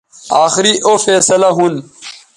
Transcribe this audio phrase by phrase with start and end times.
[0.45, 1.73] آخری او فیصلہ ھون